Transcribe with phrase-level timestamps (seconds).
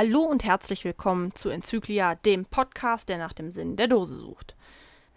[0.00, 4.54] Hallo und herzlich willkommen zu Enzyklia, dem Podcast, der nach dem Sinn der Dose sucht.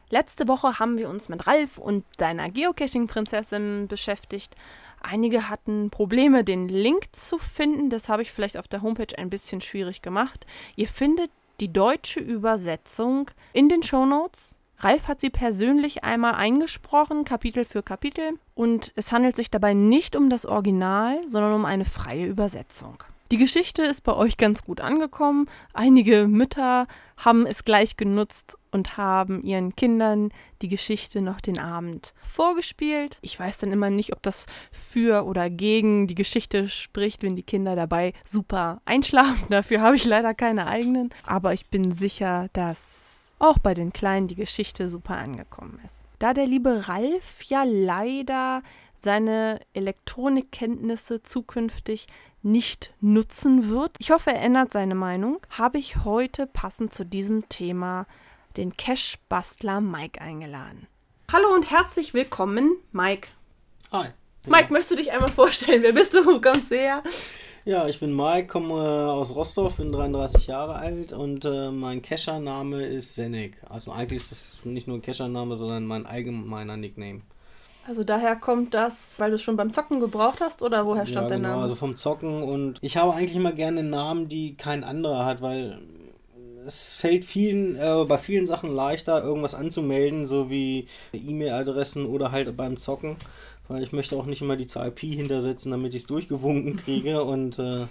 [0.09, 4.55] Letzte Woche haben wir uns mit Ralf und seiner Geocaching-Prinzessin beschäftigt.
[4.99, 7.91] Einige hatten Probleme, den Link zu finden.
[7.91, 10.47] Das habe ich vielleicht auf der Homepage ein bisschen schwierig gemacht.
[10.75, 11.29] Ihr findet
[11.59, 14.57] die deutsche Übersetzung in den Show Notes.
[14.79, 20.15] Ralf hat sie persönlich einmal eingesprochen, Kapitel für Kapitel, und es handelt sich dabei nicht
[20.15, 23.03] um das Original, sondern um eine freie Übersetzung.
[23.31, 25.47] Die Geschichte ist bei euch ganz gut angekommen.
[25.71, 26.85] Einige Mütter
[27.15, 33.19] haben es gleich genutzt und haben ihren Kindern die Geschichte noch den Abend vorgespielt.
[33.21, 37.43] Ich weiß dann immer nicht, ob das für oder gegen die Geschichte spricht, wenn die
[37.43, 39.45] Kinder dabei super einschlafen.
[39.49, 41.09] Dafür habe ich leider keine eigenen.
[41.25, 46.03] Aber ich bin sicher, dass auch bei den Kleinen die Geschichte super angekommen ist.
[46.19, 48.61] Da der liebe Ralf ja leider
[49.01, 52.05] seine Elektronikkenntnisse zukünftig
[52.43, 53.91] nicht nutzen wird.
[53.99, 55.39] Ich hoffe, er ändert seine Meinung.
[55.49, 58.07] Habe ich heute passend zu diesem Thema
[58.57, 60.87] den Cash-Bastler Mike eingeladen.
[61.31, 63.29] Hallo und herzlich willkommen, Mike.
[63.91, 64.07] Hi.
[64.47, 65.83] Mike, möchtest du dich einmal vorstellen?
[65.83, 66.25] Wer bist du?
[66.25, 67.03] Wo kommst du her?
[67.63, 72.01] Ja, ich bin Mike, komme äh, aus Rostock, bin 33 Jahre alt und äh, mein
[72.01, 73.61] Kescher-Name ist Senek.
[73.69, 77.21] Also eigentlich ist das nicht nur ein Kescher-Name, sondern mein allgemeiner Nickname.
[77.87, 81.29] Also daher kommt das, weil du es schon beim Zocken gebraucht hast oder woher stammt
[81.29, 81.61] ja, genau, der Name?
[81.63, 85.79] Also vom Zocken und ich habe eigentlich immer gerne Namen, die kein anderer hat, weil
[86.65, 92.55] es fällt vielen, äh, bei vielen Sachen leichter, irgendwas anzumelden, so wie E-Mail-Adressen oder halt
[92.55, 93.15] beim Zocken.
[93.67, 97.23] Weil ich möchte auch nicht immer die ZIP hintersetzen, damit ich es durchgewunken kriege.
[97.25, 97.87] und äh,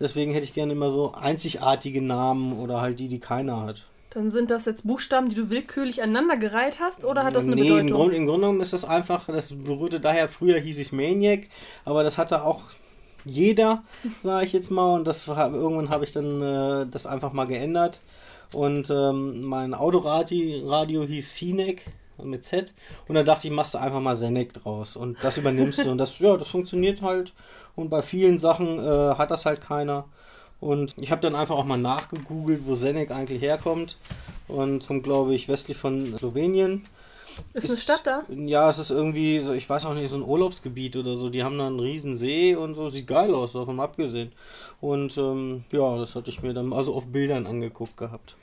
[0.00, 3.86] deswegen hätte ich gerne immer so einzigartige Namen oder halt die, die keiner hat.
[4.18, 7.62] Dann sind das jetzt Buchstaben, die du willkürlich aneinandergereiht hast, oder hat das eine nee,
[7.62, 7.86] Bedeutung?
[7.86, 11.46] Im, Grund, im Grunde genommen ist das einfach, das berührte daher, früher hieß ich Maniac,
[11.84, 12.62] aber das hatte auch
[13.24, 13.84] jeder,
[14.20, 18.00] sage ich jetzt mal, und das irgendwann habe ich dann äh, das einfach mal geändert.
[18.52, 21.84] Und ähm, mein Autoradio Radio hieß Cinec
[22.20, 22.74] mit Z.
[23.06, 24.96] Und dann dachte ich, machst du einfach mal Senec draus.
[24.96, 25.92] Und das übernimmst du.
[25.92, 27.34] Und das, ja, das funktioniert halt.
[27.76, 30.06] Und bei vielen Sachen äh, hat das halt keiner.
[30.60, 33.96] Und ich habe dann einfach auch mal nachgegoogelt, wo Senec eigentlich herkommt.
[34.48, 36.82] Und kommt, glaube ich, westlich von Slowenien.
[37.52, 38.24] Ist, ist eine Stadt da?
[38.28, 41.28] Ja, es ist irgendwie, so, ich weiß auch nicht, so ein Urlaubsgebiet oder so.
[41.28, 42.88] Die haben da einen riesen See und so.
[42.88, 44.32] Sieht geil aus, davon abgesehen.
[44.80, 48.36] Und ähm, ja, das hatte ich mir dann also auf Bildern angeguckt gehabt.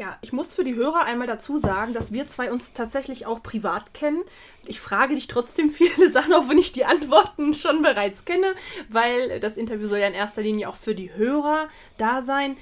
[0.00, 3.42] Ja, ich muss für die Hörer einmal dazu sagen, dass wir zwei uns tatsächlich auch
[3.42, 4.22] privat kennen.
[4.66, 8.54] Ich frage dich trotzdem viele Sachen, auch wenn ich die Antworten schon bereits kenne,
[8.88, 11.68] weil das Interview soll ja in erster Linie auch für die Hörer
[11.98, 12.56] da sein.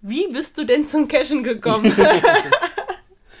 [0.00, 1.94] Wie bist du denn zum Cashen gekommen?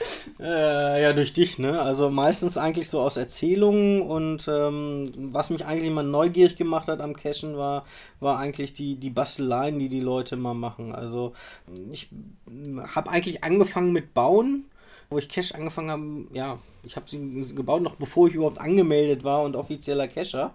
[0.38, 1.82] Äh, ja, durch dich, ne?
[1.82, 7.00] Also meistens eigentlich so aus Erzählungen und ähm, was mich eigentlich immer neugierig gemacht hat
[7.00, 7.84] am Cashen war,
[8.20, 10.94] war eigentlich die, die Basteleien, die die Leute immer machen.
[10.94, 11.34] Also
[11.90, 12.08] ich
[12.94, 14.64] habe eigentlich angefangen mit Bauen,
[15.10, 19.24] wo ich Cash angefangen habe, ja, ich habe sie gebaut, noch bevor ich überhaupt angemeldet
[19.24, 20.54] war und offizieller Cacher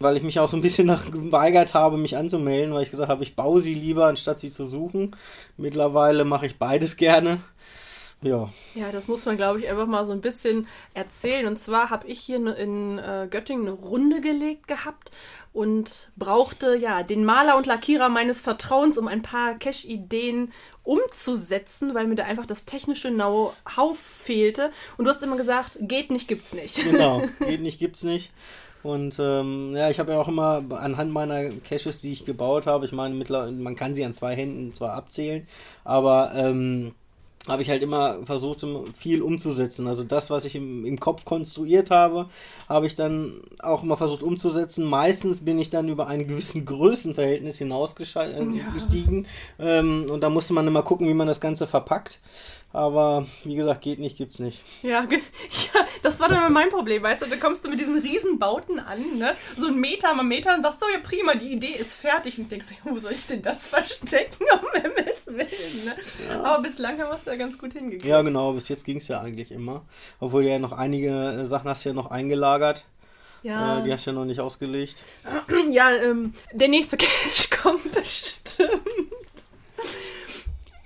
[0.00, 3.08] weil ich mich auch so ein bisschen nach geweigert habe, mich anzumelden, weil ich gesagt
[3.08, 5.14] habe, ich baue sie lieber, anstatt sie zu suchen.
[5.56, 7.40] Mittlerweile mache ich beides gerne.
[8.24, 8.48] Ja.
[8.74, 11.46] Ja, das muss man, glaube ich, einfach mal so ein bisschen erzählen.
[11.46, 15.10] Und zwar habe ich hier in äh, Göttingen eine Runde gelegt gehabt
[15.52, 20.52] und brauchte ja den Maler und Lackierer meines Vertrauens, um ein paar Cash-Ideen
[20.84, 24.70] umzusetzen, weil mir da einfach das technische Know-how fehlte.
[24.96, 26.82] Und du hast immer gesagt, geht nicht, gibt's nicht.
[26.82, 28.32] Genau, geht nicht, gibt's nicht.
[28.82, 32.86] Und ähm, ja, ich habe ja auch immer anhand meiner Caches, die ich gebaut habe,
[32.86, 35.46] ich meine, man kann sie an zwei Händen zwar abzählen,
[35.84, 36.94] aber ähm,
[37.46, 38.64] habe ich halt immer versucht,
[38.96, 39.86] viel umzusetzen.
[39.86, 42.28] Also das, was ich im, im Kopf konstruiert habe,
[42.68, 44.84] habe ich dann auch immer versucht umzusetzen.
[44.84, 49.26] Meistens bin ich dann über einen gewissen Größenverhältnis hinausgestiegen.
[49.58, 49.78] Ja.
[49.78, 52.18] Ähm, und da musste man immer gucken, wie man das Ganze verpackt.
[52.74, 54.60] Aber wie gesagt, geht nicht, gibt's nicht.
[54.82, 57.26] Ja, ja das war dann mein Problem, weißt du?
[57.26, 59.36] Da kommst du mit diesen Riesenbauten an, ne?
[59.56, 62.36] So ein Meter mal Meter und sagst so, ja prima, die Idee ist fertig.
[62.36, 65.94] Und denkst, wo soll ich denn das verstecken, um Himmels Willen, ne?
[66.28, 66.42] Ja.
[66.42, 68.04] Aber bislang haben wir es da ganz gut hingekriegt.
[68.04, 69.82] Ja, genau, bis jetzt ging es ja eigentlich immer.
[70.20, 72.84] Obwohl du ja noch einige äh, Sachen hast ja noch eingelagert.
[73.42, 73.78] Ja.
[73.78, 75.02] Äh, die hast du ja noch nicht ausgelegt.
[75.70, 78.70] Ja, ähm, der nächste Cash kommt bestimmt.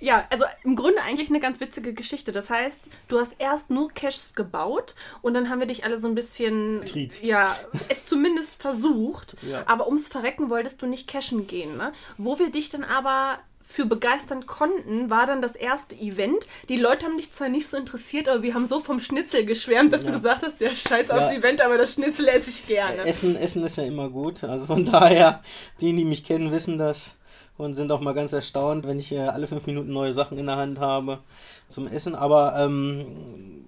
[0.01, 2.31] Ja, also im Grunde eigentlich eine ganz witzige Geschichte.
[2.31, 6.07] Das heißt, du hast erst nur Caches gebaut und dann haben wir dich alle so
[6.07, 6.85] ein bisschen.
[6.85, 7.23] Triezt.
[7.23, 7.57] Ja,
[7.89, 9.35] es zumindest versucht.
[9.41, 9.63] Ja.
[9.65, 11.75] Aber ums Verrecken wolltest du nicht cashen gehen.
[11.75, 11.91] Ne?
[12.17, 13.39] Wo wir dich dann aber
[13.71, 16.47] für begeistern konnten, war dann das erste Event.
[16.69, 19.93] Die Leute haben dich zwar nicht so interessiert, aber wir haben so vom Schnitzel geschwärmt,
[19.93, 20.07] dass ja.
[20.07, 21.15] du gesagt hast, der Scheiß ja.
[21.15, 23.03] aufs Event, aber das Schnitzel esse ich gerne.
[23.03, 24.43] Essen, Essen ist ja immer gut.
[24.43, 25.43] Also von daher,
[25.81, 27.11] die, die mich kennen, wissen das.
[27.57, 30.47] und sind auch mal ganz erstaunt, wenn ich äh, alle fünf Minuten neue Sachen in
[30.47, 31.19] der Hand habe
[31.67, 32.15] zum Essen.
[32.15, 33.05] Aber ähm,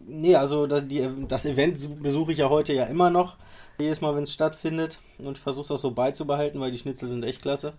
[0.07, 3.35] nee, also das, die, das Event besuche ich ja heute ja immer noch
[3.79, 7.07] jedes Mal, wenn es stattfindet und ich versuche es auch so beizubehalten, weil die Schnitzel
[7.07, 7.73] sind echt klasse.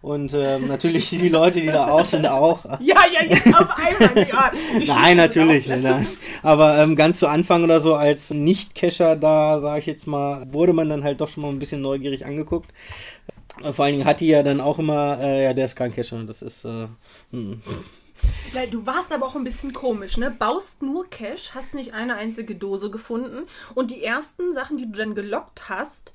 [0.00, 2.64] Und ähm, natürlich die Leute, die da auch sind, auch.
[2.80, 4.28] Ja, ja, jetzt auf einmal.
[4.28, 4.52] Ja,
[4.86, 5.68] nein, natürlich.
[5.68, 6.06] Nein.
[6.42, 10.72] Aber ähm, ganz zu Anfang oder so als Nicht-Cacher da, sage ich jetzt mal, wurde
[10.72, 12.70] man dann halt doch schon mal ein bisschen neugierig angeguckt.
[13.72, 16.22] Vor allen Dingen hat die ja dann auch immer, äh, ja, der ist kein Cacher,
[16.24, 16.64] das ist.
[16.64, 16.88] Äh,
[17.30, 17.62] hm.
[18.70, 20.30] Du warst aber auch ein bisschen komisch, ne?
[20.30, 24.98] Baust nur Cash, hast nicht eine einzige Dose gefunden und die ersten Sachen, die du
[24.98, 26.12] dann gelockt hast,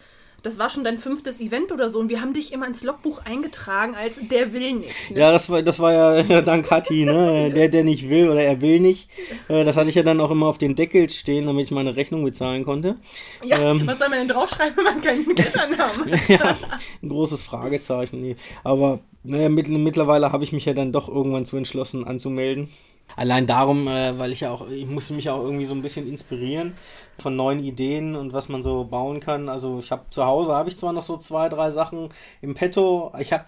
[0.48, 3.20] das war schon dein fünftes Event oder so und wir haben dich immer ins Logbuch
[3.26, 5.12] eingetragen als der will nicht.
[5.12, 5.20] Ne?
[5.20, 7.52] Ja, das war, das war ja dank Hatti, ne?
[7.54, 9.10] Der, der nicht will oder er will nicht.
[9.50, 11.98] Äh, das hatte ich ja dann auch immer auf den Deckel stehen, damit ich meine
[11.98, 12.96] Rechnung bezahlen konnte.
[13.44, 16.30] Ja, ähm, was soll man denn draufschreiben, wenn man keinen hat?
[16.30, 16.58] ja,
[17.04, 18.22] ein großes Fragezeichen.
[18.22, 18.38] Nee.
[18.64, 22.70] Aber naja, mittlerweile habe ich mich ja dann doch irgendwann zu entschlossen anzumelden.
[23.15, 26.07] Allein darum, äh, weil ich ja auch, ich musste mich auch irgendwie so ein bisschen
[26.07, 26.74] inspirieren
[27.18, 29.50] von neuen Ideen und was man so bauen kann.
[29.50, 32.09] Also ich habe zu Hause, habe ich zwar noch so zwei, drei Sachen
[32.42, 33.12] im Petto.
[33.19, 33.45] Ich habe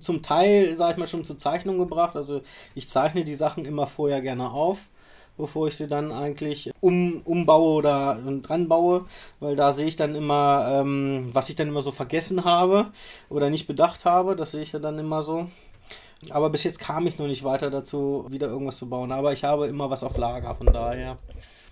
[0.00, 2.16] zum Teil, sage ich mal, schon zur Zeichnung gebracht.
[2.16, 2.40] Also
[2.74, 4.78] ich zeichne die Sachen immer vorher gerne auf
[5.36, 9.06] bevor ich sie dann eigentlich um, umbaue oder dran baue,
[9.40, 12.86] weil da sehe ich dann immer, ähm, was ich dann immer so vergessen habe
[13.28, 15.48] oder nicht bedacht habe, das sehe ich ja dann immer so.
[16.30, 19.12] Aber bis jetzt kam ich noch nicht weiter dazu, wieder irgendwas zu bauen.
[19.12, 21.16] Aber ich habe immer was auf Lager, von daher.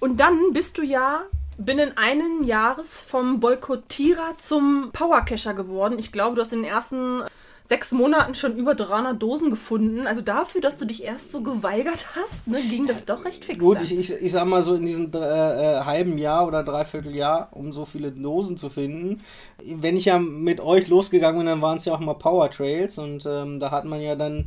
[0.00, 1.22] Und dann bist du ja
[1.58, 5.98] binnen einen Jahres vom Boykottierer zum Powercacher geworden.
[5.98, 7.22] Ich glaube, du hast in den ersten
[7.68, 10.06] sechs Monaten schon über 300 Dosen gefunden.
[10.06, 13.58] Also dafür, dass du dich erst so geweigert hast, ne, ging das doch recht fix.
[13.58, 17.14] Gut, ich, ich, ich sag mal so in diesem äh, äh, halben Jahr oder dreiviertel
[17.14, 19.22] Jahr, um so viele Dosen zu finden.
[19.64, 22.98] Wenn ich ja mit euch losgegangen bin, dann waren es ja auch mal Power Trails
[22.98, 24.46] und ähm, da hat man ja dann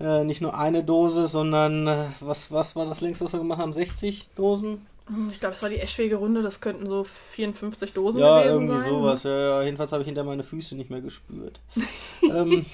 [0.00, 3.60] äh, nicht nur eine Dose, sondern äh, was, was war das längste, was wir gemacht
[3.60, 3.72] haben?
[3.72, 4.86] 60 Dosen?
[5.08, 8.68] Hm, ich glaube, es war die Eschwege-Runde, das könnten so 54 Dosen ja, gewesen sein.
[8.68, 9.22] Ja, irgendwie sowas.
[9.22, 11.60] Ja, ja, jedenfalls habe ich hinter meine Füße nicht mehr gespürt.
[12.22, 12.66] ähm,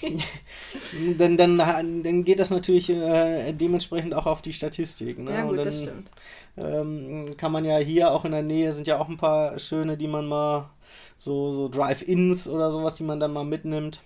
[1.19, 5.19] dann, dann, dann geht das natürlich äh, dementsprechend auch auf die Statistik.
[5.19, 5.32] Ne?
[5.32, 6.11] Ja, gut, dann, das stimmt.
[6.56, 9.99] Ähm, kann man ja hier auch in der Nähe, sind ja auch ein paar schöne,
[9.99, 10.70] die man mal,
[11.17, 14.00] so, so Drive-Ins oder sowas, die man dann mal mitnimmt.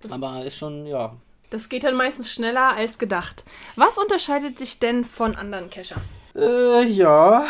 [0.00, 1.16] Das Aber ist schon, ja.
[1.50, 3.44] Das geht dann meistens schneller als gedacht.
[3.76, 6.02] Was unterscheidet dich denn von anderen Cachern?
[6.34, 7.46] Äh, ja.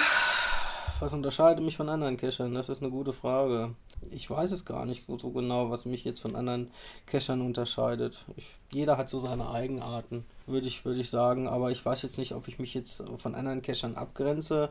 [1.00, 2.54] Was unterscheidet mich von anderen Cachern?
[2.54, 3.74] Das ist eine gute Frage.
[4.10, 6.70] Ich weiß es gar nicht so genau, was mich jetzt von anderen
[7.06, 8.24] Cachern unterscheidet.
[8.36, 11.48] Ich, jeder hat so seine Eigenarten, würde ich, würd ich sagen.
[11.48, 14.70] Aber ich weiß jetzt nicht, ob ich mich jetzt von anderen Cachern abgrenze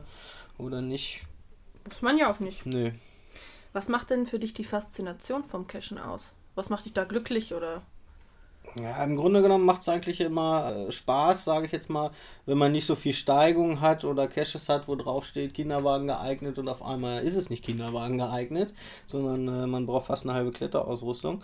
[0.58, 1.22] oder nicht.
[1.86, 2.66] Muss man ja auch nicht.
[2.66, 2.92] Nö.
[3.72, 6.34] Was macht denn für dich die Faszination vom Cachen aus?
[6.54, 7.82] Was macht dich da glücklich oder
[8.80, 12.10] ja, im Grunde genommen macht es eigentlich immer äh, Spaß, sage ich jetzt mal,
[12.46, 16.58] wenn man nicht so viel Steigung hat oder Caches hat, wo drauf steht Kinderwagen geeignet
[16.58, 18.72] und auf einmal ist es nicht Kinderwagen geeignet,
[19.06, 21.42] sondern äh, man braucht fast eine halbe Kletterausrüstung.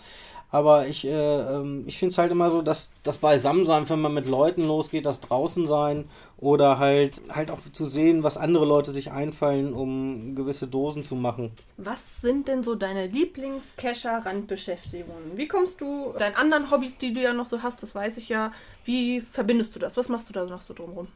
[0.50, 4.14] Aber ich, äh, ähm, ich finde es halt immer so, dass das Beisammensein, wenn man
[4.14, 6.08] mit Leuten losgeht, das draußen sein
[6.38, 11.16] oder halt, halt auch zu sehen, was andere Leute sich einfallen, um gewisse Dosen zu
[11.16, 11.50] machen.
[11.76, 15.36] Was sind denn so deine Lieblings-Cacher-Randbeschäftigungen?
[15.36, 18.28] Wie kommst du deinen anderen Hobbys, die du ja noch so hast, das weiß ich
[18.28, 18.52] ja,
[18.84, 19.96] wie verbindest du das?
[19.96, 21.08] Was machst du da noch so drumherum?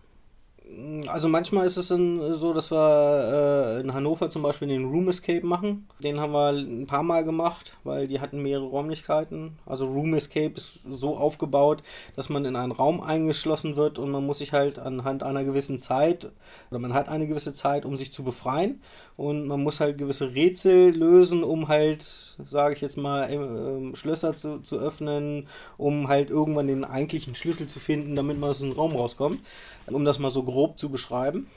[1.09, 5.09] Also manchmal ist es in, so, dass wir äh, in Hannover zum Beispiel den Room
[5.09, 5.89] Escape machen.
[6.03, 9.59] Den haben wir ein paar Mal gemacht, weil die hatten mehrere Räumlichkeiten.
[9.67, 11.83] Also Room Escape ist so aufgebaut,
[12.17, 15.79] dass man in einen Raum eingeschlossen wird und man muss sich halt anhand einer gewissen
[15.79, 16.31] Zeit
[16.71, 18.81] oder man hat eine gewisse Zeit, um sich zu befreien
[19.17, 24.35] und man muss halt gewisse Rätsel lösen, um halt, sage ich jetzt mal, äh, Schlösser
[24.35, 28.73] zu, zu öffnen, um halt irgendwann den eigentlichen Schlüssel zu finden, damit man aus dem
[28.73, 29.41] Raum rauskommt
[29.87, 31.49] um das mal so grob zu beschreiben.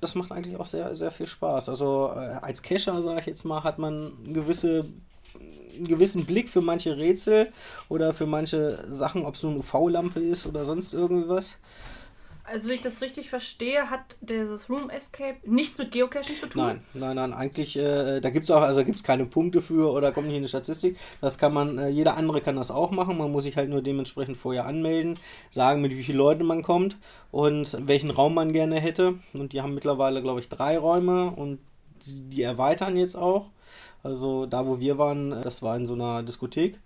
[0.00, 1.68] Das macht eigentlich auch sehr, sehr viel Spaß.
[1.68, 4.84] Also äh, als Cacher, sage ich jetzt mal, hat man gewisse
[5.76, 7.48] einen gewissen Blick für manche Rätsel
[7.88, 11.56] oder für manche Sachen, ob es nur eine UV-Lampe ist oder sonst irgendwie was.
[12.48, 16.62] Also, wenn ich das richtig verstehe, hat dieses Room Escape nichts mit Geocaching zu tun?
[16.62, 17.32] Nein, nein, nein.
[17.32, 20.42] Eigentlich, äh, da gibt es auch, also gibt keine Punkte für oder kommt nicht in
[20.42, 20.96] die Statistik.
[21.20, 23.18] Das kann man, äh, jeder andere kann das auch machen.
[23.18, 25.18] Man muss sich halt nur dementsprechend vorher anmelden,
[25.50, 26.96] sagen, mit wie vielen Leuten man kommt
[27.32, 29.14] und welchen Raum man gerne hätte.
[29.32, 31.58] Und die haben mittlerweile, glaube ich, drei Räume und
[32.04, 33.50] die erweitern jetzt auch.
[34.02, 36.78] Also, da wo wir waren, das war in so einer Diskothek.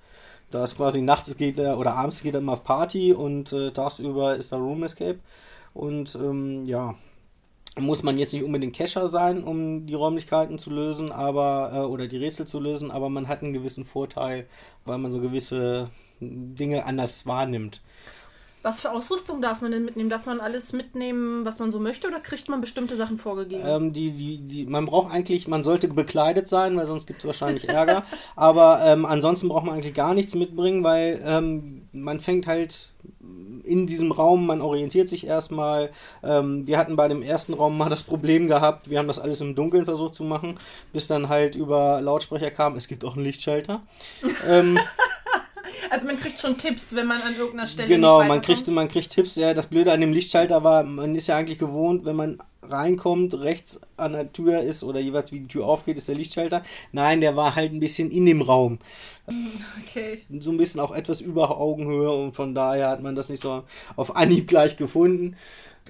[0.51, 3.71] Da ist quasi nachts geht er oder abends geht er mal auf Party und äh,
[3.71, 5.21] tagsüber ist da Room Escape.
[5.75, 6.97] Und ähm, ja,
[7.79, 12.09] muss man jetzt nicht unbedingt Cacher sein, um die Räumlichkeiten zu lösen, aber äh, oder
[12.09, 14.47] die Rätsel zu lösen, aber man hat einen gewissen Vorteil,
[14.85, 15.91] weil man so gewisse
[16.21, 17.81] Dinge anders wahrnimmt.
[18.63, 20.11] Was für Ausrüstung darf man denn mitnehmen?
[20.11, 23.63] Darf man alles mitnehmen, was man so möchte, oder kriegt man bestimmte Sachen vorgegeben?
[23.65, 27.27] Ähm, die, die, die, man braucht eigentlich, man sollte bekleidet sein, weil sonst gibt es
[27.27, 28.05] wahrscheinlich Ärger.
[28.37, 32.91] Aber ähm, ansonsten braucht man eigentlich gar nichts mitbringen, weil ähm, man fängt halt
[33.65, 35.91] in diesem Raum, man orientiert sich erstmal.
[36.23, 39.41] Ähm, wir hatten bei dem ersten Raum mal das Problem gehabt, wir haben das alles
[39.41, 40.59] im Dunkeln versucht zu machen,
[40.93, 43.83] bis dann halt über Lautsprecher kam, es gibt auch einen Lichtschalter.
[44.49, 44.79] ähm,
[45.89, 49.11] also man kriegt schon Tipps, wenn man an irgendeiner Stelle Genau, man kriegt, man kriegt
[49.11, 49.37] Tipps.
[49.37, 53.35] Ja, das Blöde an dem Lichtschalter war, man ist ja eigentlich gewohnt, wenn man reinkommt,
[53.41, 56.63] rechts an der Tür ist oder jeweils wie die Tür aufgeht, ist der Lichtschalter.
[56.93, 58.79] Nein, der war halt ein bisschen in dem Raum.
[59.87, 60.23] Okay.
[60.41, 63.65] So ein bisschen auch etwas über Augenhöhe und von daher hat man das nicht so
[63.97, 65.37] auf Anhieb gleich gefunden.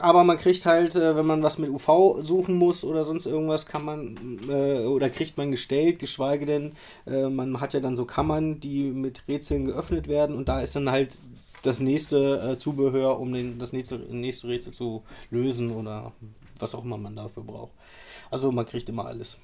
[0.00, 3.66] Aber man kriegt halt, äh, wenn man was mit UV suchen muss oder sonst irgendwas,
[3.66, 6.72] kann man äh, oder kriegt man gestellt, geschweige denn,
[7.06, 10.74] äh, man hat ja dann so Kammern, die mit Rätseln geöffnet werden und da ist
[10.74, 11.18] dann halt
[11.62, 16.12] das nächste Zubehör, um das nächste, nächste Rätsel zu lösen oder
[16.58, 17.72] was auch immer man dafür braucht.
[18.30, 19.36] Also man kriegt immer alles.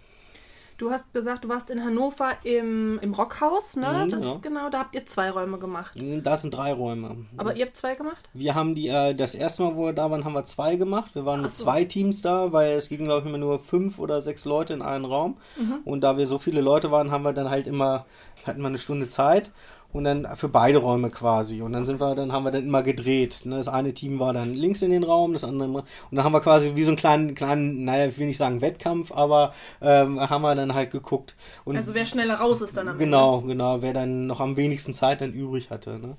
[0.78, 4.04] Du hast gesagt, du warst in Hannover im, im Rockhaus, ne?
[4.04, 4.36] Mhm, das ja.
[4.42, 5.96] genau, da habt ihr zwei Räume gemacht.
[5.96, 7.16] Mhm, da sind drei Räume.
[7.38, 8.28] Aber ihr habt zwei gemacht?
[8.34, 11.14] Wir haben die, äh, das erste Mal, wo wir da waren, haben wir zwei gemacht.
[11.14, 11.64] Wir waren Ach mit so.
[11.64, 14.82] zwei Teams da, weil es ging, glaube ich, immer nur fünf oder sechs Leute in
[14.82, 15.38] einen Raum.
[15.56, 15.78] Mhm.
[15.84, 18.04] Und da wir so viele Leute waren, haben wir dann halt immer,
[18.46, 19.50] hatten wir eine Stunde Zeit
[19.92, 21.62] und dann für beide Räume quasi.
[21.62, 23.40] Und dann sind wir, dann haben wir dann immer gedreht.
[23.44, 23.56] Ne?
[23.56, 26.40] Das eine Team war dann links in den Raum, das andere und dann haben wir
[26.40, 30.42] quasi wie so einen kleinen, kleinen, naja, ich will nicht sagen Wettkampf, aber ähm, haben
[30.42, 31.34] wir dann halt geguckt.
[31.64, 33.48] Und also wer schneller raus ist dann am Genau, Ende.
[33.48, 35.98] genau, wer dann noch am wenigsten Zeit dann übrig hatte.
[35.98, 36.16] Ne?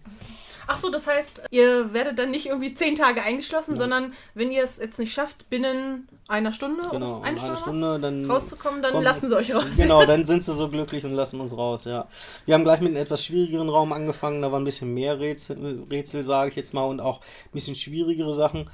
[0.68, 3.78] Ach so, das heißt, ihr werdet dann nicht irgendwie zehn Tage eingeschlossen, ja.
[3.78, 8.30] sondern wenn ihr es jetzt nicht schafft, binnen einer Stunde, genau, eine, Stunde, Stunde dann
[8.30, 9.64] rauszukommen, dann kommt, lassen sie euch raus.
[9.78, 12.08] Genau, dann sind sie so glücklich und lassen uns raus, ja.
[12.46, 15.86] Wir haben gleich mit einem etwas schwierigeren Raum angefangen, da war ein bisschen mehr Rätsel,
[15.90, 18.70] Rätsel sage ich jetzt mal, und auch ein bisschen schwierigere Sachen.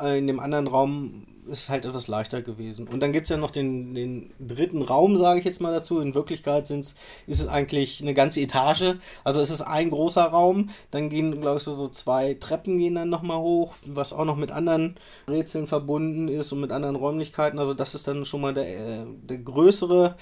[0.00, 2.86] In dem anderen Raum ist es halt etwas leichter gewesen.
[2.86, 5.98] Und dann gibt es ja noch den, den dritten Raum, sage ich jetzt mal dazu.
[5.98, 6.94] In Wirklichkeit sind's,
[7.26, 8.94] ist es eigentlich eine ganze Etage.
[9.24, 10.70] Also es ist ein großer Raum.
[10.92, 14.36] Dann gehen, glaube ich, so, so zwei Treppen gehen dann nochmal hoch, was auch noch
[14.36, 14.96] mit anderen
[15.28, 17.58] Rätseln verbunden ist und mit anderen Räumlichkeiten.
[17.58, 20.16] Also das ist dann schon mal der, äh, der größere.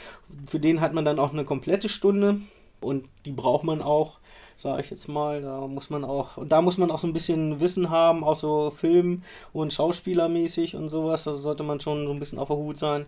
[0.47, 2.41] Für den hat man dann auch eine komplette Stunde.
[2.81, 4.20] Und die braucht man auch
[4.61, 5.43] sage ich jetzt mal.
[5.43, 8.37] Da muss man auch, und da muss man auch so ein bisschen Wissen haben, auch
[8.37, 11.25] so Film- und Schauspielermäßig und sowas.
[11.25, 13.07] Da sollte man schon so ein bisschen auf der Hut sein.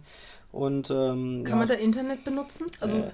[0.53, 2.67] Und, ähm, Kann ja, man da Internet benutzen?
[2.81, 3.11] Also äh,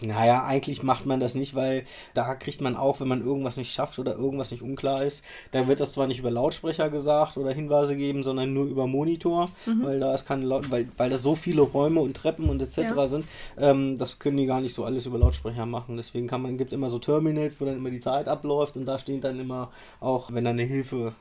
[0.00, 3.70] naja, eigentlich macht man das nicht, weil da kriegt man auch, wenn man irgendwas nicht
[3.70, 7.52] schafft oder irgendwas nicht unklar ist, da wird das zwar nicht über Lautsprecher gesagt oder
[7.52, 9.84] Hinweise geben, sondern nur über Monitor, mhm.
[9.84, 12.78] weil da ist keine Laut weil, weil da so viele Räume und Treppen und etc.
[12.78, 13.08] Ja.
[13.08, 13.26] sind,
[13.58, 15.98] ähm, das können die gar nicht so alles über Lautsprecher machen.
[15.98, 18.98] Deswegen kann man, gibt immer so Terminals, wo dann immer die Zeit abläuft und da
[18.98, 19.70] steht dann immer
[20.00, 21.14] auch, wenn da eine Hilfe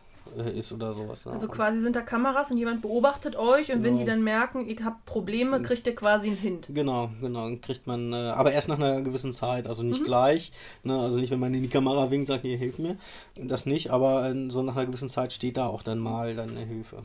[0.55, 1.25] ist oder sowas.
[1.25, 1.31] Ne?
[1.31, 3.83] Also quasi sind da Kameras und jemand beobachtet euch und genau.
[3.83, 6.67] wenn die dann merken, ihr habt Probleme, kriegt ihr quasi einen Hint.
[6.69, 10.05] Genau, genau, kriegt man, äh, aber erst nach einer gewissen Zeit, also nicht mhm.
[10.05, 10.51] gleich,
[10.83, 10.99] ne?
[10.99, 12.97] also nicht, wenn man in die Kamera winkt, sagt, hier, hilf mir,
[13.35, 16.49] das nicht, aber äh, so nach einer gewissen Zeit steht da auch dann mal dann
[16.49, 16.97] eine Hilfe.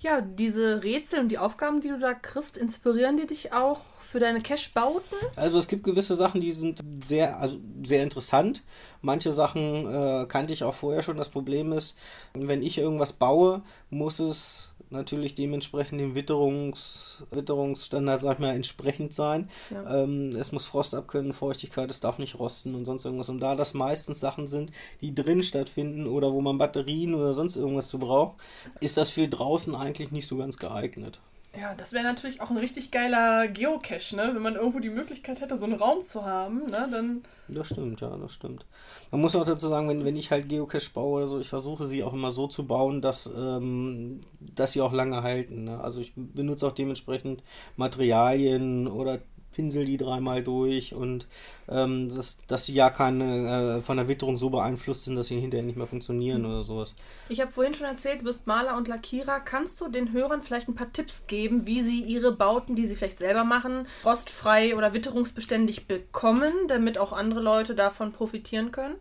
[0.00, 3.80] Ja, diese Rätsel und die Aufgaben, die du da kriegst, inspirieren die dich auch
[4.10, 5.16] für deine Cache-Bauten?
[5.36, 8.62] Also es gibt gewisse Sachen, die sind sehr, also sehr interessant.
[9.02, 11.16] Manche Sachen äh, kannte ich auch vorher schon.
[11.16, 11.94] Das Problem ist,
[12.34, 19.14] wenn ich irgendwas baue, muss es natürlich dementsprechend dem Witterungs, Witterungsstandard, sag ich mal, entsprechend
[19.14, 19.48] sein.
[19.70, 20.02] Ja.
[20.02, 23.28] Ähm, es muss Frost abkönnen, Feuchtigkeit, es darf nicht rosten und sonst irgendwas.
[23.28, 27.54] Und da das meistens Sachen sind, die drin stattfinden oder wo man Batterien oder sonst
[27.54, 28.38] irgendwas zu braucht,
[28.80, 31.20] ist das für draußen eigentlich nicht so ganz geeignet.
[31.58, 34.30] Ja, das wäre natürlich auch ein richtig geiler Geocache, ne?
[34.32, 36.88] Wenn man irgendwo die Möglichkeit hätte, so einen Raum zu haben, ne?
[36.90, 37.22] Dann.
[37.48, 38.66] Das stimmt, ja, das stimmt.
[39.10, 41.88] Man muss auch dazu sagen, wenn, wenn ich halt Geocache baue oder so, ich versuche
[41.88, 45.64] sie auch immer so zu bauen, dass, ähm, dass sie auch lange halten.
[45.64, 45.80] Ne?
[45.80, 47.42] Also ich benutze auch dementsprechend
[47.76, 49.18] Materialien oder
[49.52, 51.26] pinsel die dreimal durch und
[51.68, 55.40] ähm, das, dass sie ja keine äh, von der Witterung so beeinflusst sind, dass sie
[55.40, 56.48] hinterher nicht mehr funktionieren mhm.
[56.48, 56.94] oder sowas.
[57.28, 59.40] Ich habe vorhin schon erzählt, du bist Maler und Lackierer.
[59.40, 62.96] Kannst du den Hörern vielleicht ein paar Tipps geben, wie sie ihre Bauten, die sie
[62.96, 68.94] vielleicht selber machen, rostfrei oder witterungsbeständig bekommen, damit auch andere Leute davon profitieren können?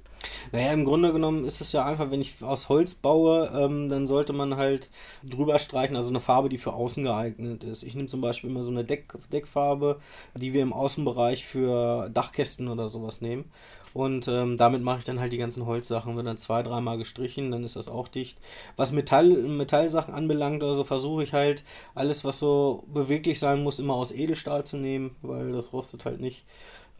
[0.51, 4.07] Naja, im Grunde genommen ist es ja einfach, wenn ich aus Holz baue, ähm, dann
[4.07, 4.89] sollte man halt
[5.23, 7.83] drüber streichen, also eine Farbe, die für außen geeignet ist.
[7.83, 9.99] Ich nehme zum Beispiel immer so eine Deck, Deckfarbe,
[10.35, 13.51] die wir im Außenbereich für Dachkästen oder sowas nehmen.
[13.93, 16.15] Und ähm, damit mache ich dann halt die ganzen Holzsachen.
[16.15, 18.39] Wird dann zwei, dreimal gestrichen, dann ist das auch dicht.
[18.75, 21.63] Was Metall, Metallsachen anbelangt, also versuche ich halt
[21.95, 26.19] alles, was so beweglich sein muss, immer aus Edelstahl zu nehmen, weil das rostet halt
[26.19, 26.45] nicht.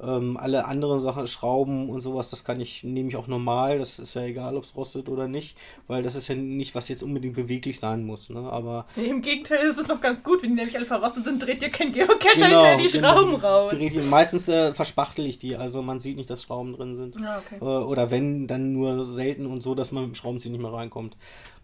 [0.02, 3.80] Ähm, alle anderen Sachen, Schrauben und sowas, das kann ich, nehme ich auch normal.
[3.80, 6.88] Das ist ja egal, ob es rostet oder nicht, weil das ist ja nicht, was
[6.88, 8.30] jetzt unbedingt beweglich sein muss.
[8.30, 8.40] Ne?
[8.40, 11.44] Aber nee, Im Gegenteil ist es noch ganz gut, wenn die nämlich alle verrostet sind,
[11.44, 13.74] dreht ihr kein Geocacher genau, die genau, Schrauben raus.
[13.74, 17.18] Dreht, meistens äh, verspachtel ich die, also man sieht nicht, dass Schrauben drin sind.
[17.22, 17.58] Ah, okay.
[17.60, 20.74] äh, oder wenn, dann nur selten und so, dass man mit dem Schraubenzieher nicht mehr
[20.74, 21.18] reinkommt.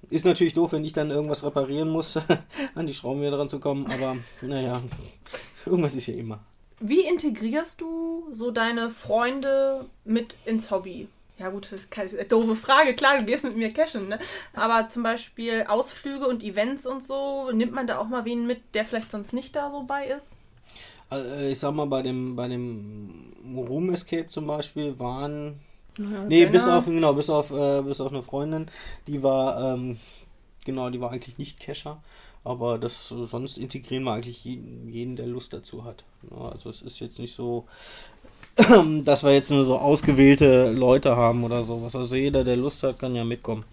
[0.09, 2.19] Ist natürlich doof, wenn ich dann irgendwas reparieren muss,
[2.75, 4.81] an die Schrauben wieder dran zu kommen, aber naja,
[5.65, 6.43] irgendwas ist ja immer.
[6.79, 11.07] Wie integrierst du so deine Freunde mit ins Hobby?
[11.37, 14.19] Ja gut, keine doofe Frage, klar, du gehst mit mir cashen, ne?
[14.53, 18.61] Aber zum Beispiel Ausflüge und Events und so, nimmt man da auch mal wen mit,
[18.73, 20.31] der vielleicht sonst nicht da so bei ist?
[21.09, 25.59] Also ich sag mal, bei dem, bei dem Room Escape zum Beispiel waren.
[25.97, 28.67] Ja, nee, bis auf, genau, bis auf, äh, bis auf eine Freundin,
[29.07, 29.97] die war, ähm,
[30.65, 32.01] genau, die war eigentlich nicht Cacher.
[32.45, 36.05] Aber das sonst integrieren wir eigentlich jeden, jeden der Lust dazu hat.
[36.53, 37.65] Also es ist jetzt nicht so,
[39.03, 41.95] dass wir jetzt nur so ausgewählte Leute haben oder sowas.
[41.95, 43.65] Also jeder, der Lust hat, kann ja mitkommen.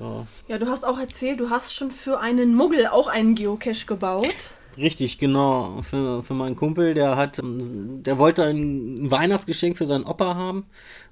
[0.00, 0.26] Ja.
[0.48, 4.54] ja, du hast auch erzählt, du hast schon für einen Muggel auch einen Geocache gebaut.
[4.78, 5.82] Richtig, genau.
[5.82, 10.64] Für, für meinen Kumpel, der hat, der wollte ein Weihnachtsgeschenk für seinen Opa haben,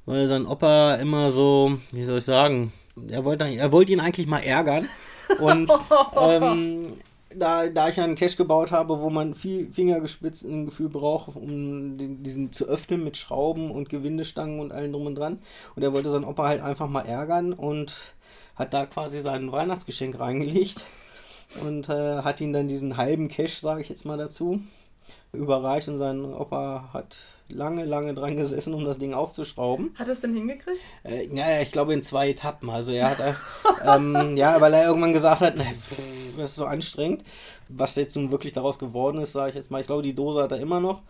[0.07, 2.73] weil sein Opa immer so, wie soll ich sagen,
[3.09, 4.89] er wollte, er wollte ihn eigentlich mal ärgern.
[5.39, 5.71] Und
[6.21, 6.95] ähm,
[7.35, 12.23] da, da ich einen Cache gebaut habe, wo man viel fingergespitzten Gefühl braucht, um den,
[12.23, 15.39] diesen zu öffnen mit Schrauben und Gewindestangen und allem drum und dran.
[15.77, 17.97] Und er wollte seinen Opa halt einfach mal ärgern und
[18.57, 20.85] hat da quasi sein Weihnachtsgeschenk reingelegt
[21.63, 24.61] und äh, hat ihn dann diesen halben Cache, sage ich jetzt mal dazu,
[25.33, 27.19] überreicht und sein Opa hat
[27.53, 29.95] lange, lange dran gesessen, um das Ding aufzuschrauben.
[29.97, 30.81] Hat er es denn hingekriegt?
[31.05, 32.71] Äh, ja, ich glaube in zwei Etappen.
[32.71, 33.35] Also er hat, äh,
[33.87, 37.25] ähm, ja, weil er irgendwann gesagt hat, das ist so anstrengend.
[37.73, 39.81] Was jetzt nun wirklich daraus geworden ist, sage ich jetzt mal.
[39.81, 41.03] Ich glaube, die Dose hat er immer noch.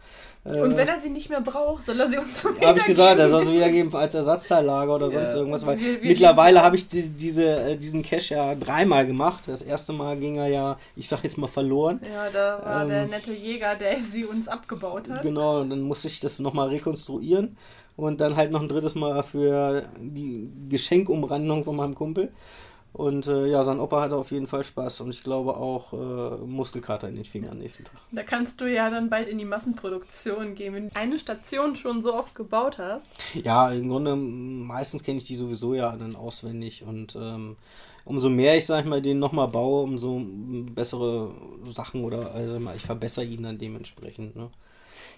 [0.45, 2.85] Äh, und wenn er sie nicht mehr braucht, soll er sie uns zum Habe ich
[2.85, 5.37] gesagt, er soll sie wiedergeben als Ersatzteillager oder sonst ja.
[5.37, 5.67] irgendwas.
[5.67, 9.49] Weil wir, wir mittlerweile habe ich die, diese, äh, diesen Cache ja dreimal gemacht.
[9.49, 12.01] Das erste Mal ging er ja, ich sag jetzt mal, verloren.
[12.11, 15.23] Ja, da war ähm, der nette Jäger, der sie uns abgebaut hat.
[15.23, 17.57] Genau, und dann musste ich das nochmal rekonstruieren.
[17.97, 22.33] Und dann halt noch ein drittes Mal für die Geschenkumrandung von meinem Kumpel.
[22.93, 26.37] Und äh, ja, sein Opa hatte auf jeden Fall Spaß und ich glaube auch äh,
[26.45, 27.95] Muskelkater in den Fingern nächsten Tag.
[28.11, 32.03] Da kannst du ja dann bald in die Massenproduktion gehen, wenn du eine Station schon
[32.03, 33.07] so oft gebaut hast.
[33.35, 37.57] Ja, im Grunde meistens kenne ich die sowieso ja dann auswendig und ähm,
[38.05, 41.33] umso mehr ich, sag ich mal, den nochmal baue, umso bessere
[41.67, 44.35] Sachen oder also ich verbessere ihn dann dementsprechend.
[44.35, 44.51] Ne?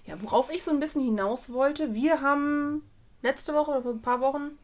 [0.06, 2.82] Ja, worauf ich so ein bisschen hinaus wollte, wir haben
[3.22, 4.58] letzte Woche oder vor ein paar Wochen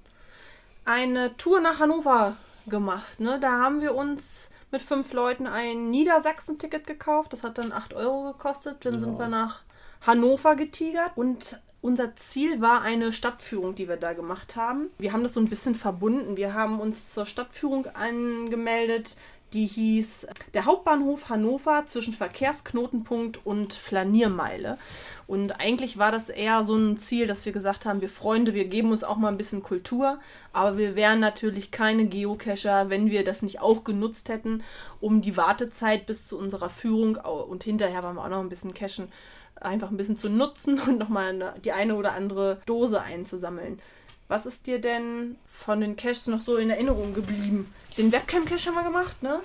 [0.85, 2.37] eine Tour nach Hannover
[2.69, 3.21] gemacht.
[3.21, 3.39] Ne?
[3.41, 7.33] Da haben wir uns mit fünf Leuten ein Niedersachsen-Ticket gekauft.
[7.33, 8.85] Das hat dann 8 Euro gekostet.
[8.85, 9.01] Dann ja.
[9.01, 9.63] sind wir nach
[10.07, 14.91] Hannover getigert und unser Ziel war eine Stadtführung, die wir da gemacht haben.
[14.99, 16.37] Wir haben das so ein bisschen verbunden.
[16.37, 19.17] Wir haben uns zur Stadtführung angemeldet
[19.53, 24.79] die hieß Der Hauptbahnhof Hannover zwischen Verkehrsknotenpunkt und Flaniermeile.
[25.27, 28.67] Und eigentlich war das eher so ein Ziel, dass wir gesagt haben, wir Freunde, wir
[28.67, 30.19] geben uns auch mal ein bisschen Kultur,
[30.53, 34.63] aber wir wären natürlich keine Geocacher, wenn wir das nicht auch genutzt hätten,
[35.01, 38.75] um die Wartezeit bis zu unserer Führung und hinterher waren wir auch noch ein bisschen
[38.75, 39.11] cachen,
[39.57, 43.81] einfach ein bisschen zu nutzen und nochmal die eine oder andere Dose einzusammeln.
[44.29, 47.73] Was ist dir denn von den Caches noch so in Erinnerung geblieben?
[47.99, 49.41] Den Webcam-Cache haben wir gemacht, ne?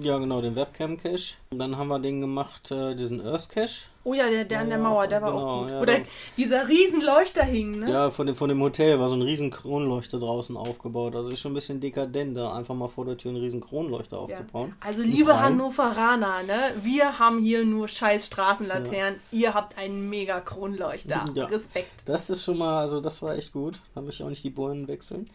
[0.00, 1.38] Ja, genau, den Webcam-Cache.
[1.50, 3.88] Dann haben wir den gemacht, äh, diesen Earth-Cache.
[4.04, 5.70] Oh ja, der, der an der Mauer, der war genau, auch gut.
[5.72, 5.96] Ja, Oder
[6.36, 7.90] dieser riesen Leuchter hing, ne?
[7.90, 11.16] Ja, von dem, von dem Hotel war so ein riesen Kronleuchter draußen aufgebaut.
[11.16, 14.20] Also ist schon ein bisschen dekadent, da einfach mal vor der Tür einen riesen Kronleuchter
[14.20, 14.68] aufzubauen.
[14.80, 14.86] Ja.
[14.86, 16.74] Also liebe Hannoveraner, ne?
[16.80, 19.18] Wir haben hier nur scheiß Straßenlaternen.
[19.32, 19.38] Ja.
[19.40, 21.24] Ihr habt einen mega Kronleuchter.
[21.34, 21.90] Respekt.
[22.04, 23.80] Das ist schon mal, also das war echt gut.
[23.92, 25.28] Da habe ich auch nicht die Bohnen wechseln.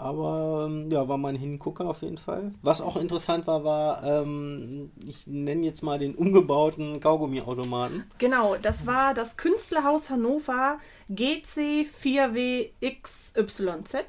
[0.00, 2.54] Aber ähm, ja, war mal ein Hingucker auf jeden Fall.
[2.62, 8.10] Was auch interessant war, war, ähm, ich nenne jetzt mal den umgebauten Kaugummiautomaten.
[8.16, 10.78] Genau, das war das Künstlerhaus Hannover
[11.10, 14.04] GC4WXYZ.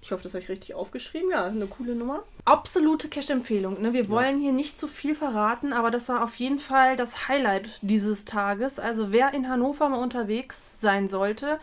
[0.00, 1.30] Ich hoffe, das habe ich richtig aufgeschrieben.
[1.30, 2.24] Ja, eine coole Nummer.
[2.44, 3.80] Absolute Cash-Empfehlung.
[3.80, 3.92] Ne?
[3.92, 4.44] Wir wollen ja.
[4.44, 8.80] hier nicht zu viel verraten, aber das war auf jeden Fall das Highlight dieses Tages.
[8.80, 11.60] Also wer in Hannover mal unterwegs sein sollte,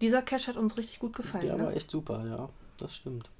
[0.00, 1.46] dieser Cash hat uns richtig gut gefallen.
[1.46, 1.64] Der ne?
[1.64, 3.30] war echt super, ja das stimmt.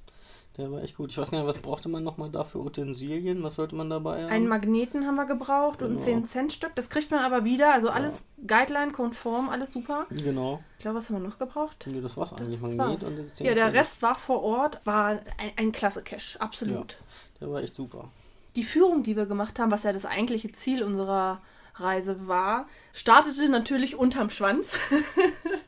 [0.57, 1.11] Der war echt gut.
[1.11, 3.43] Ich weiß gar nicht, was brauchte man nochmal da für Utensilien?
[3.43, 4.31] Was sollte man dabei haben?
[4.31, 6.25] Einen Magneten haben wir gebraucht und ein Genau.
[6.25, 6.75] 10-Cent-Stück.
[6.75, 7.75] Das kriegt man aber wieder.
[7.75, 10.07] Also alles Guideline-konform, alles super.
[10.09, 10.63] Genau.
[10.79, 11.87] Ich glaube, was haben wir noch gebraucht?
[11.91, 12.59] Nee, das war's eigentlich.
[12.61, 13.11] Das Magnet war's.
[13.11, 13.77] und die Ja, der 10.
[13.77, 16.97] Rest war vor Ort, war ein, ein klasse Cache, absolut.
[17.39, 18.09] Der war echt super.
[18.55, 21.43] Die Führung, die wir gemacht haben, was ja das eigentliche Ziel unserer
[21.75, 24.73] Reise war, startete natürlich unterm Schwanz.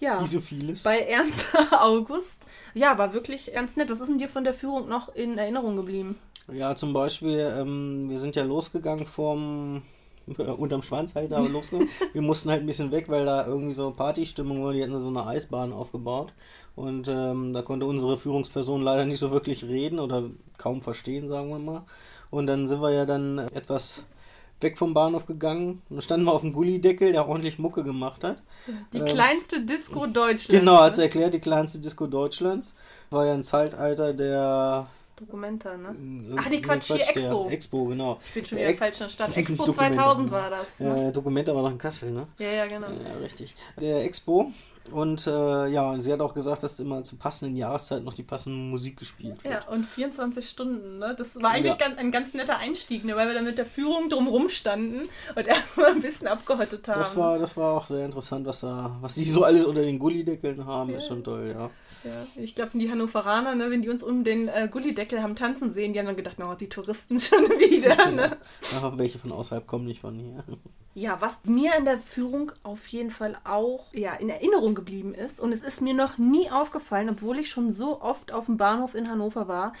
[0.00, 0.20] ja.
[0.20, 0.82] Wie so vieles.
[0.82, 1.46] Bei Ernst
[1.78, 2.46] August.
[2.74, 3.90] Ja, war wirklich ganz nett.
[3.90, 6.18] Was ist denn dir von der Führung noch in Erinnerung geblieben?
[6.52, 9.82] Ja, zum Beispiel, ähm, wir sind ja losgegangen vom
[10.56, 11.90] unterm Schwanz halt da losgegangen.
[12.12, 14.72] wir mussten halt ein bisschen weg, weil da irgendwie so Partystimmung war.
[14.72, 16.32] Die hatten so eine Eisbahn aufgebaut.
[16.74, 21.50] Und ähm, da konnte unsere Führungsperson leider nicht so wirklich reden oder kaum verstehen, sagen
[21.50, 21.82] wir mal.
[22.30, 24.04] Und dann sind wir ja dann etwas
[24.60, 25.82] weg vom Bahnhof gegangen.
[25.88, 28.42] Und dann standen wir auf dem Gullideckel, der ordentlich Mucke gemacht hat.
[28.92, 30.48] Die Ähm, kleinste Disco Deutschlands.
[30.48, 31.02] Genau, ne?
[31.02, 32.74] erklärt, die kleinste Disco Deutschlands.
[33.10, 34.86] War ja ein Zeitalter der
[35.20, 35.88] Dokumenta, ne?
[35.88, 37.48] Äh, Ach, nee, Quatsch, hier der Expo.
[37.50, 38.18] Expo, genau.
[38.28, 39.36] Ich bin schon Der wieder falsch in der Stadt.
[39.36, 39.96] Expo Dokumenta.
[40.02, 40.80] 2000 war das.
[40.80, 41.04] Ne?
[41.04, 42.26] Ja, Dokumente war noch in Kassel, ne?
[42.38, 42.86] Ja, ja, genau.
[42.86, 43.54] Ja, richtig.
[43.78, 44.50] Der Expo.
[44.92, 48.22] Und äh, ja, und sie hat auch gesagt, dass immer zur passenden Jahreszeit noch die
[48.24, 49.64] passende Musik gespielt wird.
[49.64, 51.14] Ja, und 24 Stunden, ne?
[51.16, 51.86] Das war eigentlich Ja.
[51.88, 53.14] ganz, ein ganz netter Einstieg, ne?
[53.14, 56.98] Weil wir dann mit der Führung drumrum standen und erstmal ein bisschen abgehottet haben.
[56.98, 59.98] Das war, das war auch sehr interessant, was da, was die so alles unter den
[59.98, 60.96] Gullideckeln haben, Ja.
[60.96, 61.70] ist schon toll, ja.
[62.02, 65.70] Ja, ich glaube, die Hannoveraner, ne, wenn die uns um den äh, Gullideckel haben tanzen
[65.70, 68.38] sehen, die haben dann gedacht, na, die Touristen schon wieder, ne?
[68.72, 70.42] Ja, welche von außerhalb kommen nicht von hier.
[70.94, 75.40] Ja, was mir in der Führung auf jeden Fall auch ja, in Erinnerung geblieben ist,
[75.40, 78.94] und es ist mir noch nie aufgefallen, obwohl ich schon so oft auf dem Bahnhof
[78.94, 79.72] in Hannover war,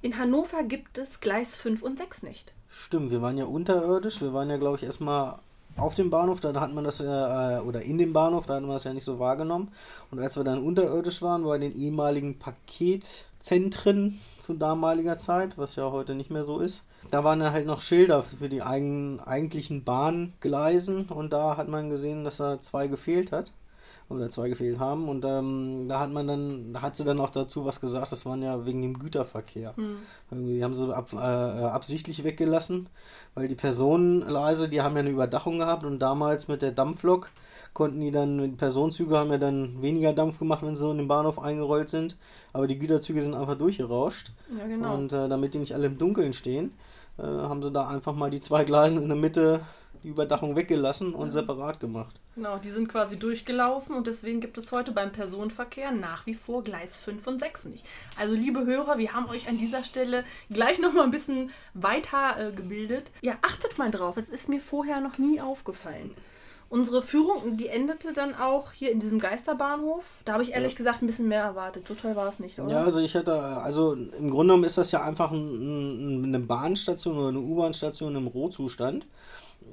[0.00, 2.52] in Hannover gibt es Gleis 5 und 6 nicht.
[2.68, 4.20] Stimmt, wir waren ja unterirdisch.
[4.20, 5.38] Wir waren ja, glaube ich, erstmal
[5.76, 8.70] auf dem Bahnhof, da hat man das äh, oder in dem Bahnhof, da hat man
[8.70, 9.68] das ja nicht so wahrgenommen.
[10.10, 15.90] Und als wir dann unterirdisch waren, bei den ehemaligen Paketzentren zu damaliger Zeit, was ja
[15.90, 19.84] heute nicht mehr so ist, da waren ja halt noch Schilder für die eigen, eigentlichen
[19.84, 23.52] Bahngleisen und da hat man gesehen, dass da zwei gefehlt hat.
[24.10, 25.08] Oder zwei gefehlt haben.
[25.08, 28.26] Und ähm, da hat man dann, da hat sie dann auch dazu was gesagt, das
[28.26, 29.74] waren ja wegen dem Güterverkehr.
[30.30, 32.88] Irgendwie haben sie ab, äh, absichtlich weggelassen,
[33.34, 37.30] weil die Personengleise, die haben ja eine Überdachung gehabt und damals mit der Dampflok
[37.72, 40.98] konnten die dann, die Personenzüge haben ja dann weniger Dampf gemacht, wenn sie so in
[40.98, 42.16] den Bahnhof eingerollt sind,
[42.52, 44.94] aber die Güterzüge sind einfach durchgerauscht Ja, genau.
[44.94, 46.72] und äh, damit die nicht alle im Dunkeln stehen,
[47.18, 49.60] äh, haben sie da einfach mal die zwei Gleisen in der Mitte
[50.04, 52.14] die Überdachung weggelassen und separat gemacht.
[52.36, 56.62] Genau, die sind quasi durchgelaufen und deswegen gibt es heute beim Personenverkehr nach wie vor
[56.62, 57.86] Gleis 5 und 6 nicht.
[58.18, 62.52] Also liebe Hörer, wir haben euch an dieser Stelle gleich nochmal ein bisschen weiter äh,
[62.52, 63.10] gebildet.
[63.22, 66.10] Ja, achtet mal drauf, es ist mir vorher noch nie aufgefallen.
[66.70, 70.02] Unsere Führung, die endete dann auch hier in diesem Geisterbahnhof.
[70.24, 70.78] Da habe ich ehrlich Ja.
[70.78, 71.86] gesagt ein bisschen mehr erwartet.
[71.86, 72.70] So toll war es nicht, oder?
[72.72, 76.40] Ja, also ich hatte, also im Grunde genommen ist das ja einfach ein, ein, eine
[76.40, 79.06] Bahnstation oder eine U-Bahn-Station im Rohzustand.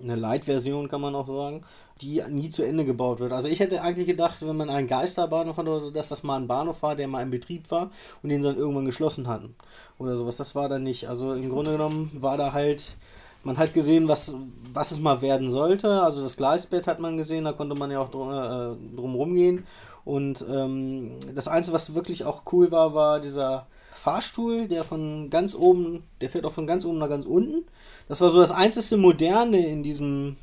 [0.02, 1.62] Eine Light-Version kann man auch sagen,
[2.02, 3.32] die nie zu Ende gebaut wird.
[3.32, 6.38] Also ich hätte eigentlich gedacht, wenn man einen Geisterbahnhof hat oder so, dass das mal
[6.38, 7.92] ein Bahnhof war, der mal in Betrieb war
[8.24, 9.56] und den sie dann irgendwann geschlossen hatten.
[10.00, 10.38] Oder sowas.
[10.38, 11.08] Das war da nicht.
[11.08, 12.98] Also im Grunde genommen war da halt,
[13.44, 14.34] man hat gesehen, was,
[14.74, 16.02] was es mal werden sollte.
[16.02, 19.66] Also das Gleisbett hat man gesehen, da konnte man ja auch drum, äh, drum rumgehen.
[20.04, 25.54] Und ähm, das Einzige, was wirklich auch cool war, war dieser Fahrstuhl, der von ganz
[25.54, 27.66] oben, der fährt auch von ganz oben nach ganz unten.
[28.08, 30.38] Das war so das einzige Moderne in diesem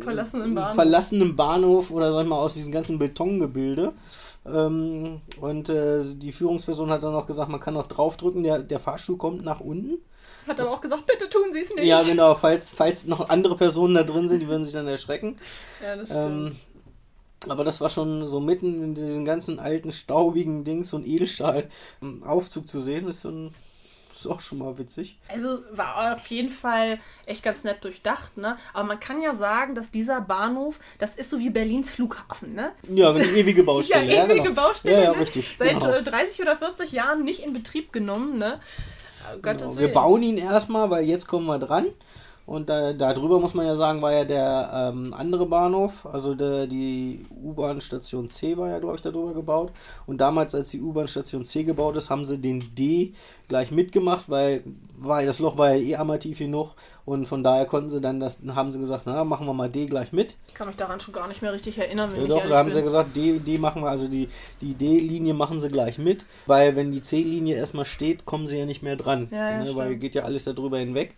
[0.00, 0.74] Verlassenen Bahnhof.
[0.74, 3.92] verlassenen Bahnhof oder sag ich mal aus diesem ganzen Betongebilde.
[4.44, 8.80] Ähm, und äh, die Führungsperson hat dann auch gesagt, man kann auch draufdrücken, der, der
[8.80, 9.98] Fahrstuhl kommt nach unten.
[10.46, 11.84] Hat aber auch gesagt, bitte tun Sie es nicht.
[11.84, 15.36] Ja, genau, falls, falls noch andere Personen da drin sind, die würden sich dann erschrecken.
[15.82, 16.48] Ja, das stimmt.
[16.48, 16.56] Ähm,
[17.50, 22.68] aber das war schon so mitten in diesen ganzen alten, staubigen Dings, so ein Edelstahl-Aufzug
[22.68, 23.50] zu sehen, ist, schon,
[24.14, 25.18] ist auch schon mal witzig.
[25.28, 28.56] Also war auf jeden Fall echt ganz nett durchdacht, ne?
[28.72, 32.72] Aber man kann ja sagen, dass dieser Bahnhof, das ist so wie Berlins Flughafen, ne?
[32.88, 34.04] Ja, eine ewige Baustelle.
[34.14, 34.54] ja, ewige genau.
[34.54, 35.20] Baustelle, Ja, ja, ne?
[35.20, 35.56] richtig.
[35.58, 35.90] Seit genau.
[35.90, 38.60] äh, 30 oder 40 Jahren nicht in Betrieb genommen, ne?
[39.34, 39.76] Oh, Genau.
[39.76, 41.86] Wir bauen ihn erstmal, weil jetzt kommen wir dran.
[42.44, 46.66] Und da, drüber muss man ja sagen, war ja der ähm, andere Bahnhof, also der,
[46.66, 49.70] die U-Bahn-Station C war ja, glaube ich, da drüber gebaut.
[50.06, 53.12] Und damals, als die U-Bahn-Station C gebaut ist, haben sie den D
[53.48, 54.64] gleich mitgemacht, weil,
[54.98, 56.74] weil das Loch war ja eh einmal tief genug.
[57.04, 59.86] Und von daher konnten sie dann das, haben sie gesagt, na, machen wir mal D
[59.86, 60.36] gleich mit.
[60.48, 62.56] Ich kann mich daran schon gar nicht mehr richtig erinnern, wenn Ja, ich doch, da
[62.58, 62.72] haben bin.
[62.72, 64.28] sie ja gesagt, D, D machen wir, also die,
[64.60, 68.66] die D-Linie machen sie gleich mit, weil wenn die C-Linie erstmal steht, kommen sie ja
[68.66, 69.28] nicht mehr dran.
[69.30, 71.14] Ja, ja, ne, weil geht ja alles darüber hinweg.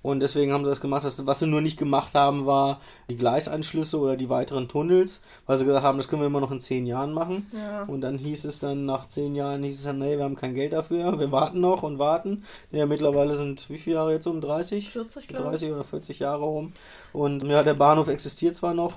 [0.00, 1.04] Und deswegen haben sie das gemacht.
[1.04, 2.80] Was sie nur nicht gemacht haben, war
[3.10, 6.52] die Gleisanschlüsse oder die weiteren Tunnels, weil sie gesagt haben, das können wir immer noch
[6.52, 7.46] in zehn Jahren machen.
[7.52, 7.82] Ja.
[7.82, 10.54] Und dann hieß es dann, nach zehn Jahren hieß es dann, nee, wir haben kein
[10.54, 12.44] Geld dafür, wir warten noch und warten.
[12.70, 14.40] Ja, mittlerweile sind wie viele Jahre jetzt um?
[14.40, 14.90] 30?
[14.90, 15.50] 40, glaube ich.
[15.50, 16.72] 30 oder 40 Jahre rum.
[17.12, 18.94] Und ja, der Bahnhof existiert zwar noch,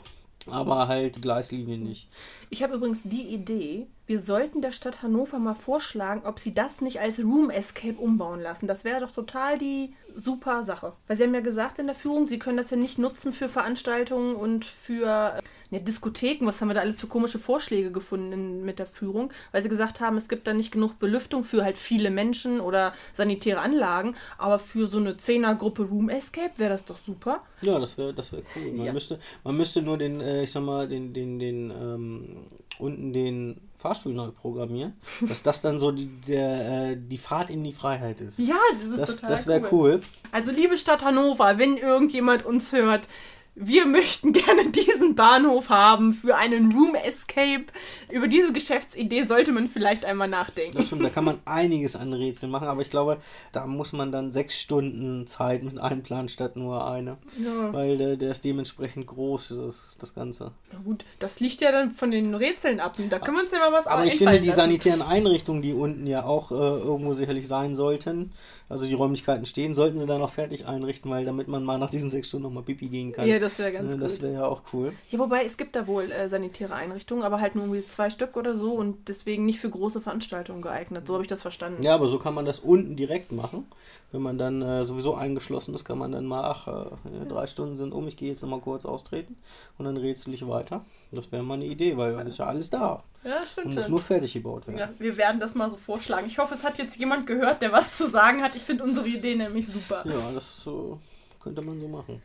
[0.50, 2.08] aber halt die Gleislinie nicht.
[2.50, 6.82] Ich habe übrigens die Idee, wir sollten der Stadt Hannover mal vorschlagen, ob sie das
[6.82, 8.68] nicht als Room Escape umbauen lassen.
[8.68, 10.94] Das wäre doch total die super Sache.
[11.08, 13.50] Weil sie haben ja gesagt in der Führung, sie können das ja nicht nutzen für
[13.50, 16.46] Veranstaltungen und für äh, ja, Diskotheken.
[16.46, 19.32] Was haben wir da alles für komische Vorschläge gefunden in, mit der Führung?
[19.52, 22.94] Weil sie gesagt haben, es gibt da nicht genug Belüftung für halt viele Menschen oder
[23.14, 24.16] sanitäre Anlagen.
[24.38, 27.42] Aber für so eine Zehnergruppe Room Escape wäre das doch super.
[27.62, 28.72] Ja, das wäre das wär cool.
[28.74, 28.94] Man, Ja.
[28.94, 32.38] müsste, man müsste nur den, äh, ich sag mal, den, den, den, ähm,
[32.78, 34.94] unten den Fahrstuhl neu programmieren,
[35.28, 38.38] dass das dann so die, der, äh, die Fahrt in die Freiheit ist.
[38.40, 40.02] Ja, das ist Das, total das wäre cool.
[40.32, 43.08] Also liebe Stadt Hannover, wenn irgendjemand uns hört,
[43.56, 47.66] wir möchten gerne diesen Bahnhof haben für einen Room Escape.
[48.10, 50.78] Über diese Geschäftsidee sollte man vielleicht einmal nachdenken.
[50.78, 53.18] Das stimmt, da kann man einiges an Rätseln machen, aber ich glaube,
[53.52, 57.18] da muss man dann sechs Stunden Zeit mit einplanen statt nur eine.
[57.38, 57.74] Ja.
[57.74, 60.52] Weil der, der ist dementsprechend groß, das, das Ganze.
[60.72, 62.98] Na gut, das liegt ja dann von den Rätseln ab.
[63.00, 64.62] Und da können wir uns ja mal was Aber ich finde, die lassen.
[64.62, 68.32] sanitären Einrichtungen, die unten ja auch äh, irgendwo sicherlich sein sollten,
[68.70, 71.90] also die Räumlichkeiten stehen, sollten sie dann auch fertig einrichten, weil damit man mal nach
[71.90, 73.28] diesen sechs Stunden nochmal Pipi gehen kann.
[73.28, 74.02] Ja, das wäre ganz gut.
[74.02, 74.94] Das wäre ja auch cool.
[75.10, 78.56] Ja, wobei es gibt da wohl äh, sanitäre Einrichtungen, aber halt nur zwei Stück oder
[78.56, 81.08] so und deswegen nicht für große Veranstaltungen geeignet.
[81.08, 81.84] So habe ich das verstanden.
[81.84, 83.66] Ja, aber so kann man das unten direkt machen.
[84.12, 87.76] Wenn man dann äh, sowieso eingeschlossen ist, kann man dann mal, ach, äh, drei Stunden
[87.76, 89.38] sind um, ich gehe jetzt nochmal kurz austreten
[89.78, 90.86] und dann rätsel ich weiter.
[91.12, 93.68] Das wäre mal eine Idee, weil dann ist ja alles da Ja, stimmt.
[93.68, 94.80] und muss nur fertig gebaut werden.
[94.80, 96.28] Ja, wir werden das mal so vorschlagen.
[96.28, 98.56] Ich hoffe, es hat jetzt jemand gehört, der was zu sagen hat.
[98.56, 100.04] Ich finde unsere Idee nämlich super.
[100.06, 101.00] Ja, das so,
[101.42, 102.22] könnte man so machen.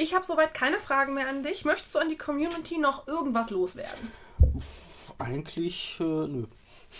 [0.00, 1.64] Ich habe soweit keine Fragen mehr an dich.
[1.64, 4.12] Möchtest du an die Community noch irgendwas loswerden?
[5.18, 6.44] Eigentlich, äh, nö.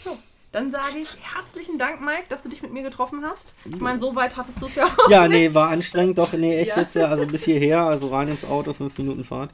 [0.04, 0.18] So,
[0.50, 3.54] dann sage ich herzlichen Dank, Mike, dass du dich mit mir getroffen hast.
[3.64, 5.38] Ich meine, so weit hattest du es ja auch Ja, nicht.
[5.50, 6.80] nee, war anstrengend, doch, nee, echt Ja.
[6.80, 9.52] jetzt ja, also bis hierher, also rein ins Auto, fünf Minuten Fahrt.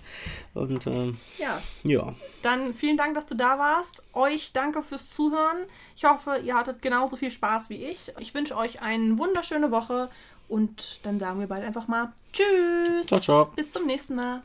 [0.55, 4.03] Und ähm, Ja, ja, dann vielen Dank, dass du da warst.
[4.15, 5.59] Euch danke fürs Zuhören.
[5.97, 8.11] Ich hoffe, ihr hattet genauso viel Spaß wie ich.
[8.19, 10.09] Ich wünsche euch eine wunderschöne Woche
[10.49, 13.07] und dann sagen wir bald einfach mal Tschüss.
[13.07, 13.45] ciao, ciao.
[13.57, 14.43] Bis zum nächsten Mal.